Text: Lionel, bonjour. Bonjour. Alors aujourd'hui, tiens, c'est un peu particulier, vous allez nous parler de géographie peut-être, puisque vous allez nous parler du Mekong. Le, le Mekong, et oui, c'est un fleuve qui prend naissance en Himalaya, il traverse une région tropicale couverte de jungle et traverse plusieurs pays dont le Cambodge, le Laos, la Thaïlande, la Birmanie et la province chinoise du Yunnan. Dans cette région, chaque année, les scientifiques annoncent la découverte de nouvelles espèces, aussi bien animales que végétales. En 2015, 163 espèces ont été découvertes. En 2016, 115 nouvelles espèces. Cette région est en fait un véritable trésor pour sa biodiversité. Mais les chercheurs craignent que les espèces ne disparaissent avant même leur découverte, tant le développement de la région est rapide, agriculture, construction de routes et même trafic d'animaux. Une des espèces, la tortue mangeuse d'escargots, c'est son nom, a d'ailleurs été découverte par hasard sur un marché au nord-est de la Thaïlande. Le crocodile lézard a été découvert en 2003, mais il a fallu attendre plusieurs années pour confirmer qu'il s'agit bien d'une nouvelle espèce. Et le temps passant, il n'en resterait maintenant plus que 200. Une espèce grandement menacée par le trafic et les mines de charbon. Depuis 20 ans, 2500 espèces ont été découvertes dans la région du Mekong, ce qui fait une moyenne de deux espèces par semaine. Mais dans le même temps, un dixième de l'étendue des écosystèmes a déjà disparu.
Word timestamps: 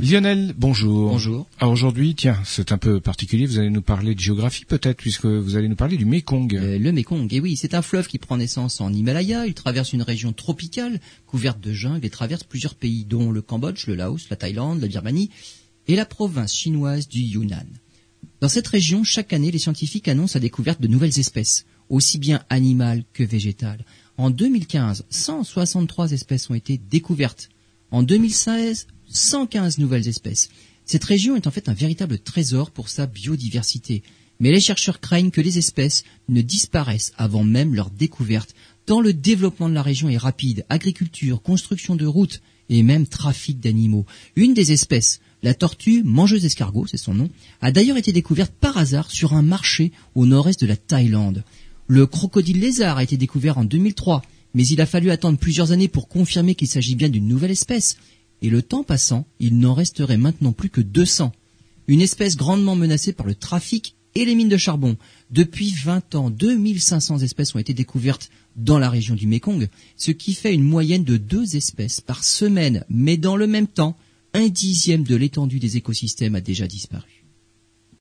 Lionel, 0.00 0.54
bonjour. 0.58 1.10
Bonjour. 1.10 1.46
Alors 1.60 1.72
aujourd'hui, 1.72 2.16
tiens, 2.16 2.36
c'est 2.44 2.72
un 2.72 2.78
peu 2.78 3.00
particulier, 3.00 3.46
vous 3.46 3.58
allez 3.58 3.70
nous 3.70 3.80
parler 3.80 4.14
de 4.16 4.20
géographie 4.20 4.64
peut-être, 4.64 4.96
puisque 4.96 5.24
vous 5.24 5.56
allez 5.56 5.68
nous 5.68 5.76
parler 5.76 5.96
du 5.96 6.04
Mekong. 6.04 6.52
Le, 6.52 6.78
le 6.78 6.92
Mekong, 6.92 7.32
et 7.32 7.40
oui, 7.40 7.56
c'est 7.56 7.74
un 7.74 7.82
fleuve 7.82 8.08
qui 8.08 8.18
prend 8.18 8.36
naissance 8.36 8.80
en 8.80 8.92
Himalaya, 8.92 9.46
il 9.46 9.54
traverse 9.54 9.92
une 9.92 10.02
région 10.02 10.32
tropicale 10.32 11.00
couverte 11.26 11.60
de 11.60 11.72
jungle 11.72 12.04
et 12.04 12.10
traverse 12.10 12.42
plusieurs 12.42 12.74
pays 12.74 13.04
dont 13.04 13.30
le 13.30 13.40
Cambodge, 13.40 13.86
le 13.86 13.94
Laos, 13.94 14.28
la 14.30 14.36
Thaïlande, 14.36 14.80
la 14.80 14.88
Birmanie 14.88 15.30
et 15.86 15.94
la 15.94 16.06
province 16.06 16.52
chinoise 16.52 17.08
du 17.08 17.20
Yunnan. 17.20 17.66
Dans 18.40 18.48
cette 18.48 18.68
région, 18.68 19.04
chaque 19.04 19.32
année, 19.32 19.52
les 19.52 19.58
scientifiques 19.58 20.08
annoncent 20.08 20.36
la 20.36 20.40
découverte 20.40 20.80
de 20.80 20.88
nouvelles 20.88 21.20
espèces, 21.20 21.66
aussi 21.88 22.18
bien 22.18 22.42
animales 22.50 23.04
que 23.12 23.22
végétales. 23.22 23.84
En 24.16 24.30
2015, 24.30 25.06
163 25.08 26.12
espèces 26.12 26.50
ont 26.50 26.54
été 26.54 26.78
découvertes. 26.78 27.48
En 27.90 28.02
2016, 28.02 28.88
115 29.14 29.78
nouvelles 29.78 30.08
espèces. 30.08 30.50
Cette 30.84 31.04
région 31.04 31.36
est 31.36 31.46
en 31.46 31.50
fait 31.50 31.68
un 31.68 31.74
véritable 31.74 32.18
trésor 32.18 32.70
pour 32.70 32.88
sa 32.88 33.06
biodiversité. 33.06 34.02
Mais 34.40 34.50
les 34.50 34.60
chercheurs 34.60 35.00
craignent 35.00 35.30
que 35.30 35.40
les 35.40 35.58
espèces 35.58 36.04
ne 36.28 36.42
disparaissent 36.42 37.12
avant 37.16 37.44
même 37.44 37.74
leur 37.74 37.90
découverte, 37.90 38.54
tant 38.84 39.00
le 39.00 39.14
développement 39.14 39.68
de 39.68 39.74
la 39.74 39.82
région 39.82 40.08
est 40.08 40.18
rapide, 40.18 40.66
agriculture, 40.68 41.40
construction 41.40 41.96
de 41.96 42.04
routes 42.04 42.42
et 42.68 42.82
même 42.82 43.06
trafic 43.06 43.60
d'animaux. 43.60 44.04
Une 44.36 44.52
des 44.52 44.72
espèces, 44.72 45.20
la 45.42 45.54
tortue 45.54 46.02
mangeuse 46.02 46.42
d'escargots, 46.42 46.86
c'est 46.86 46.96
son 46.96 47.14
nom, 47.14 47.30
a 47.60 47.70
d'ailleurs 47.70 47.96
été 47.96 48.12
découverte 48.12 48.52
par 48.52 48.76
hasard 48.76 49.10
sur 49.10 49.34
un 49.34 49.42
marché 49.42 49.92
au 50.14 50.26
nord-est 50.26 50.60
de 50.60 50.66
la 50.66 50.76
Thaïlande. 50.76 51.44
Le 51.86 52.06
crocodile 52.06 52.60
lézard 52.60 52.98
a 52.98 53.02
été 53.02 53.16
découvert 53.16 53.58
en 53.58 53.64
2003, 53.64 54.22
mais 54.54 54.66
il 54.66 54.80
a 54.80 54.86
fallu 54.86 55.10
attendre 55.10 55.38
plusieurs 55.38 55.72
années 55.72 55.88
pour 55.88 56.08
confirmer 56.08 56.54
qu'il 56.54 56.68
s'agit 56.68 56.94
bien 56.96 57.08
d'une 57.08 57.28
nouvelle 57.28 57.50
espèce. 57.50 57.96
Et 58.44 58.50
le 58.50 58.60
temps 58.60 58.84
passant, 58.84 59.26
il 59.40 59.58
n'en 59.58 59.72
resterait 59.72 60.18
maintenant 60.18 60.52
plus 60.52 60.68
que 60.68 60.82
200. 60.82 61.32
Une 61.88 62.02
espèce 62.02 62.36
grandement 62.36 62.76
menacée 62.76 63.14
par 63.14 63.24
le 63.24 63.34
trafic 63.34 63.96
et 64.14 64.26
les 64.26 64.34
mines 64.34 64.50
de 64.50 64.58
charbon. 64.58 64.98
Depuis 65.30 65.70
20 65.82 66.14
ans, 66.14 66.28
2500 66.28 67.20
espèces 67.20 67.54
ont 67.54 67.58
été 67.58 67.72
découvertes 67.72 68.28
dans 68.54 68.78
la 68.78 68.90
région 68.90 69.14
du 69.14 69.26
Mekong, 69.26 69.70
ce 69.96 70.10
qui 70.10 70.34
fait 70.34 70.52
une 70.52 70.62
moyenne 70.62 71.04
de 71.04 71.16
deux 71.16 71.56
espèces 71.56 72.02
par 72.02 72.22
semaine. 72.22 72.84
Mais 72.90 73.16
dans 73.16 73.36
le 73.36 73.46
même 73.46 73.66
temps, 73.66 73.96
un 74.34 74.48
dixième 74.48 75.04
de 75.04 75.16
l'étendue 75.16 75.58
des 75.58 75.78
écosystèmes 75.78 76.34
a 76.34 76.42
déjà 76.42 76.66
disparu. 76.66 77.23